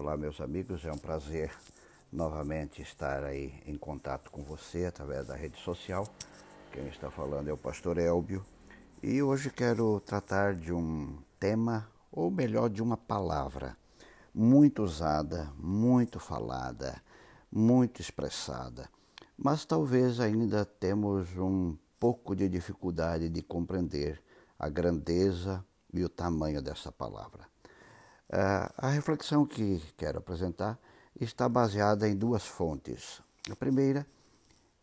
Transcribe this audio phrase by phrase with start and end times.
[0.00, 1.52] Olá, meus amigos, é um prazer
[2.10, 6.08] novamente estar aí em contato com você através da rede social.
[6.72, 8.42] Quem está falando é o pastor Elbio
[9.02, 13.76] e hoje quero tratar de um tema, ou melhor, de uma palavra
[14.34, 17.02] muito usada, muito falada,
[17.52, 18.88] muito expressada,
[19.36, 24.18] mas talvez ainda temos um pouco de dificuldade de compreender
[24.58, 25.62] a grandeza
[25.92, 27.50] e o tamanho dessa palavra.
[28.30, 30.78] Uh, a reflexão que quero apresentar
[31.20, 33.20] está baseada em duas fontes.
[33.50, 34.06] A primeira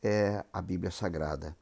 [0.04, 1.56] é a Bíblia Sagrada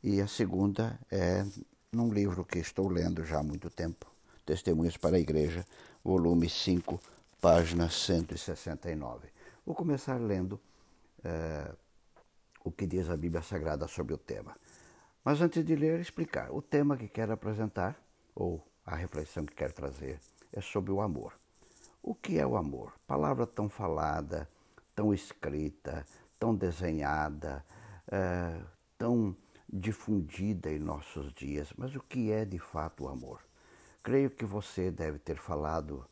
[0.00, 1.44] e a segunda é
[1.90, 4.06] num livro que estou lendo já há muito tempo,
[4.46, 5.66] Testemunhas para a Igreja,
[6.04, 7.00] volume 5,
[7.40, 9.28] página 169.
[9.66, 11.76] Vou começar lendo uh,
[12.62, 14.56] o que diz a Bíblia Sagrada sobre o tema.
[15.24, 16.52] Mas antes de ler, explicar.
[16.52, 18.00] O tema que quero apresentar,
[18.34, 20.20] ou a reflexão que quero trazer,
[20.54, 21.34] é sobre o amor.
[22.02, 22.92] O que é o amor?
[23.06, 24.48] Palavra tão falada,
[24.94, 26.06] tão escrita,
[26.38, 27.64] tão desenhada,
[28.10, 28.60] é,
[28.96, 29.36] tão
[29.68, 33.40] difundida em nossos dias, mas o que é de fato o amor?
[34.02, 36.06] Creio que você deve ter falado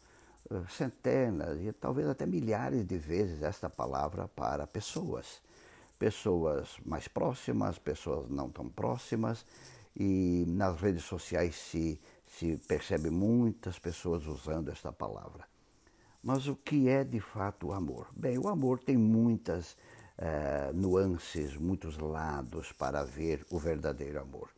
[0.50, 5.42] uh, centenas e talvez até milhares de vezes esta palavra para pessoas.
[5.98, 9.44] Pessoas mais próximas, pessoas não tão próximas,
[9.94, 12.00] e nas redes sociais se
[12.38, 15.46] se percebe muitas pessoas usando esta palavra.
[16.22, 18.08] Mas o que é de fato o amor?
[18.16, 24.48] Bem, o amor tem muitas uh, nuances, muitos lados para ver o verdadeiro amor.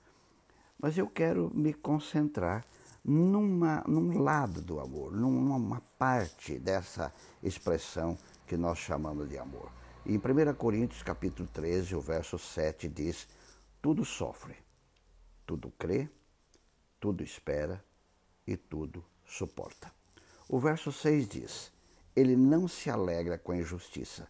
[0.81, 2.65] Mas eu quero me concentrar
[3.05, 8.17] numa, num lado do amor, numa parte dessa expressão
[8.47, 9.71] que nós chamamos de amor.
[10.07, 13.27] em 1 Coríntios capítulo 13, o verso 7 diz,
[13.83, 14.55] tudo sofre,
[15.47, 16.09] tudo crê,
[17.05, 17.85] tudo espera
[18.47, 19.93] e tudo suporta.
[20.49, 21.73] O verso 6 diz:
[22.17, 24.27] Ele não se alegra com a injustiça,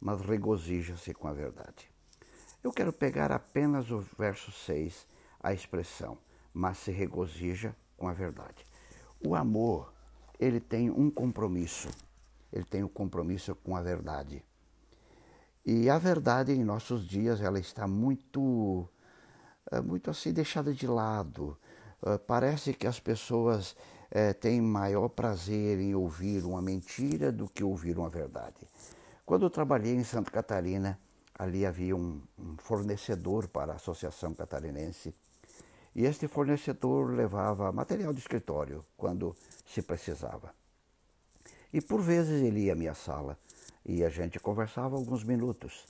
[0.00, 1.88] mas regozija-se com a verdade.
[2.64, 5.06] Eu quero pegar apenas o verso 6,
[5.40, 6.18] a expressão,
[6.52, 8.66] mas se regozija com a verdade.
[9.24, 9.94] O amor,
[10.36, 11.90] ele tem um compromisso,
[12.52, 14.44] ele tem o um compromisso com a verdade.
[15.64, 18.88] E a verdade em nossos dias, ela está muito,
[19.70, 21.56] eh, muito assim deixada de lado.
[22.02, 23.76] Ah, parece que as pessoas
[24.10, 28.66] eh, têm maior prazer em ouvir uma mentira do que ouvir uma verdade.
[29.24, 30.98] Quando eu trabalhei em Santa Catarina,
[31.38, 35.14] ali havia um, um fornecedor para a Associação Catarinense
[35.94, 39.34] e este fornecedor levava material de escritório quando
[39.64, 40.54] se precisava.
[41.72, 43.38] E por vezes ele ia à minha sala
[43.84, 45.86] e a gente conversava alguns minutos.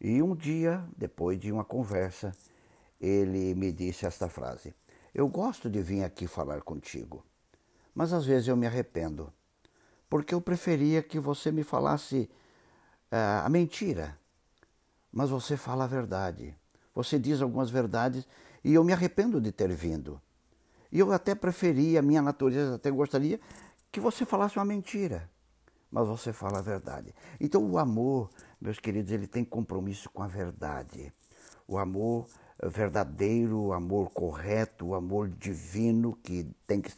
[0.00, 2.32] E um dia, depois de uma conversa,
[3.00, 4.74] ele me disse esta frase:
[5.14, 7.24] eu gosto de vir aqui falar contigo,
[7.94, 9.32] mas às vezes eu me arrependo,
[10.08, 12.30] porque eu preferia que você me falasse
[13.10, 14.18] uh, a mentira,
[15.12, 16.56] mas você fala a verdade.
[16.94, 18.26] Você diz algumas verdades
[18.64, 20.20] e eu me arrependo de ter vindo.
[20.92, 23.40] E eu até preferia, a minha natureza até gostaria
[23.92, 25.28] que você falasse uma mentira,
[25.90, 27.14] mas você fala a verdade.
[27.40, 31.12] Então o amor, meus queridos, ele tem compromisso com a verdade.
[31.66, 32.26] O amor
[32.62, 36.92] verdadeiro, o amor correto, o amor divino que tem que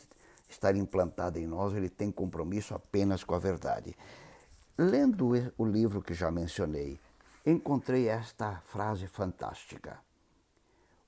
[0.49, 3.97] estar implantado em nós, ele tem compromisso apenas com a verdade.
[4.77, 6.99] Lendo o livro que já mencionei,
[7.45, 9.99] encontrei esta frase fantástica.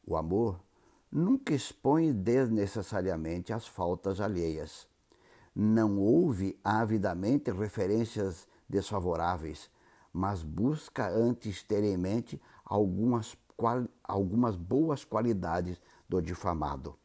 [0.06, 0.60] O amor
[1.10, 4.86] nunca expõe desnecessariamente as faltas alheias.
[5.54, 9.70] Não ouve avidamente referências desfavoráveis,
[10.12, 16.96] mas busca antes ter em mente algumas qual, algumas boas qualidades do difamado.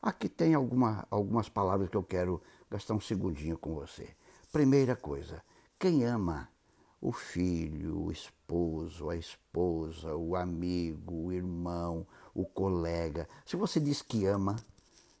[0.00, 4.08] Aqui tem alguma, algumas palavras que eu quero gastar um segundinho com você.
[4.52, 5.42] Primeira coisa,
[5.78, 6.48] quem ama
[7.00, 14.02] o filho, o esposo, a esposa, o amigo, o irmão, o colega, se você diz
[14.02, 14.56] que ama,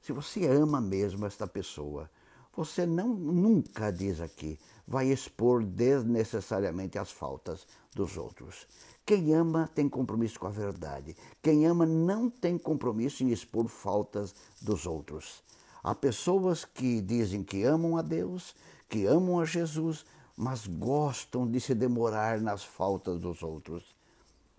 [0.00, 2.10] se você ama mesmo esta pessoa,
[2.56, 8.66] você não nunca diz aqui vai expor desnecessariamente as faltas dos outros.
[9.08, 11.16] Quem ama tem compromisso com a verdade.
[11.40, 15.42] Quem ama não tem compromisso em expor faltas dos outros.
[15.82, 18.54] Há pessoas que dizem que amam a Deus,
[18.86, 20.04] que amam a Jesus,
[20.36, 23.96] mas gostam de se demorar nas faltas dos outros.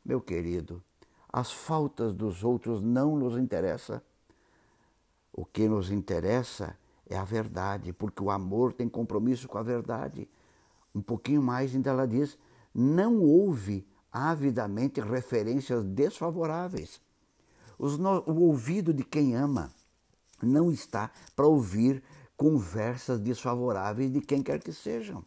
[0.03, 0.81] Meu querido,
[1.31, 4.01] as faltas dos outros não nos interessa.
[5.31, 6.75] O que nos interessa
[7.07, 10.27] é a verdade, porque o amor tem compromisso com a verdade.
[10.95, 12.35] Um pouquinho mais ainda ela diz:
[12.73, 17.01] não houve avidamente referências desfavoráveis.
[17.77, 19.71] o ouvido de quem ama
[20.41, 22.03] não está para ouvir
[22.35, 25.23] conversas desfavoráveis de quem quer que sejam.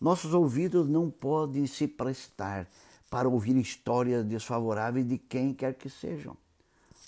[0.00, 2.68] Nossos ouvidos não podem se prestar
[3.10, 6.36] para ouvir histórias desfavoráveis de quem quer que sejam.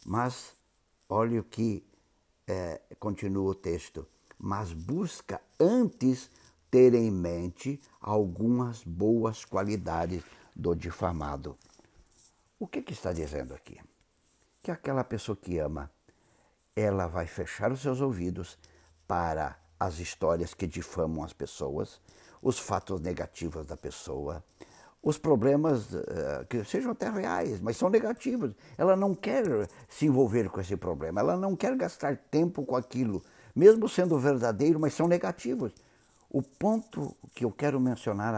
[0.05, 0.55] Mas
[1.09, 1.83] olhe o que
[2.47, 4.07] é, continua o texto.
[4.39, 6.31] Mas busca antes
[6.71, 10.23] ter em mente algumas boas qualidades
[10.57, 11.57] do difamado.
[12.59, 13.79] O que, que está dizendo aqui?
[14.63, 15.91] Que aquela pessoa que ama,
[16.75, 18.59] ela vai fechar os seus ouvidos
[19.07, 22.01] para as histórias que difamam as pessoas,
[22.41, 24.43] os fatos negativos da pessoa,
[25.03, 28.53] os problemas uh, que sejam até reais, mas são negativos.
[28.79, 29.45] Ela não quer
[29.89, 33.23] se envolver com esse problema, ela não quer gastar tempo com aquilo,
[33.55, 35.73] mesmo sendo verdadeiro, mas são negativos.
[36.31, 38.35] O ponto que eu quero mencionar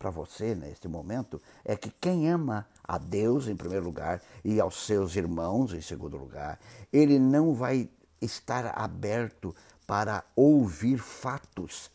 [0.00, 4.86] para você neste momento é que quem ama a Deus em primeiro lugar e aos
[4.86, 6.58] seus irmãos em segundo lugar,
[6.90, 7.86] ele não vai
[8.18, 9.54] estar aberto
[9.86, 11.90] para ouvir fatos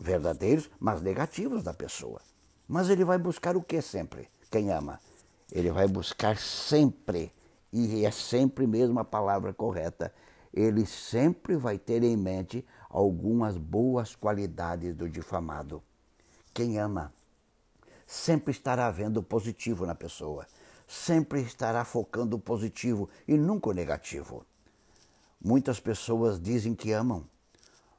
[0.00, 2.22] verdadeiros, mas negativos da pessoa.
[2.66, 4.30] Mas ele vai buscar o que sempre?
[4.50, 4.98] Quem ama?
[5.52, 7.30] Ele vai buscar sempre,
[7.70, 10.10] e é sempre mesmo a palavra correta,
[10.54, 15.82] ele sempre vai ter em mente algumas boas qualidades do difamado.
[16.54, 17.12] Quem ama
[18.06, 20.46] sempre estará vendo o positivo na pessoa,
[20.86, 24.46] sempre estará focando o positivo e nunca o negativo.
[25.42, 27.24] Muitas pessoas dizem que amam,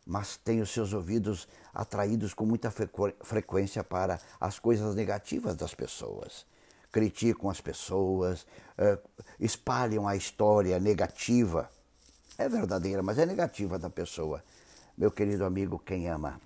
[0.06, 6.46] mas têm os seus ouvidos atraídos com muita frequência para as coisas negativas das pessoas.
[6.92, 8.98] Criticam as pessoas, eh,
[9.40, 11.70] espalham a história negativa.
[12.38, 14.42] É verdadeira, mas é negativa da pessoa.
[14.98, 16.40] Meu querido amigo, quem ama,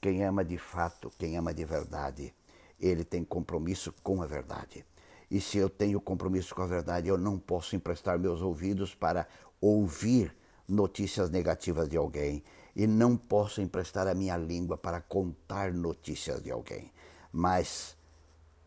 [0.00, 2.32] quem ama de fato, quem ama de verdade,
[2.80, 4.84] ele tem compromisso com a verdade.
[5.30, 9.26] E se eu tenho compromisso com a verdade, eu não posso emprestar meus ouvidos para
[9.60, 10.34] ouvir
[10.66, 12.42] notícias negativas de alguém
[12.74, 16.92] e não posso emprestar a minha língua para contar notícias de alguém.
[17.32, 17.96] Mas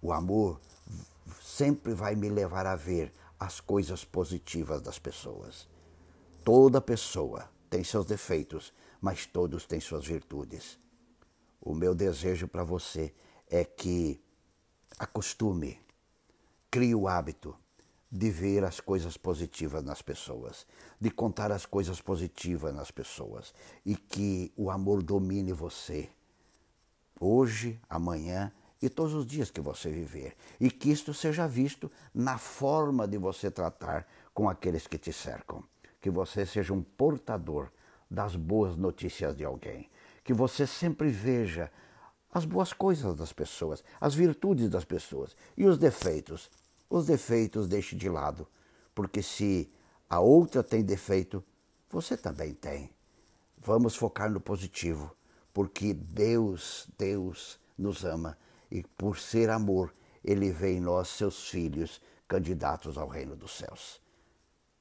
[0.02, 0.60] o amor
[1.42, 5.68] sempre vai me levar a ver as coisas positivas das pessoas.
[6.44, 10.78] Toda pessoa tem seus defeitos, mas todos têm suas virtudes.
[11.60, 13.14] O meu desejo para você
[13.52, 14.20] é que
[14.98, 15.78] acostume,
[16.72, 17.54] crie o hábito
[18.10, 20.66] de ver as coisas positivas nas pessoas,
[21.00, 23.54] de contar as coisas positivas nas pessoas
[23.86, 26.10] e que o amor domine você
[27.20, 28.52] hoje, amanhã
[28.82, 30.36] e todos os dias que você viver.
[30.60, 35.64] E que isto seja visto na forma de você tratar com aqueles que te cercam,
[36.00, 37.70] que você seja um portador
[38.10, 39.90] das boas notícias de alguém,
[40.24, 41.72] que você sempre veja
[42.32, 46.50] as boas coisas das pessoas, as virtudes das pessoas e os defeitos
[46.92, 48.46] os defeitos deixe de lado,
[48.94, 49.72] porque se
[50.10, 51.42] a outra tem defeito,
[51.90, 52.90] você também tem.
[53.58, 55.16] Vamos focar no positivo,
[55.54, 58.38] porque Deus, Deus nos ama
[58.70, 64.02] e por ser amor, ele vê em nós seus filhos candidatos ao reino dos céus.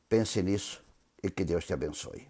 [0.08, 0.85] Pense nisso
[1.23, 2.26] e que Deus te abençoe.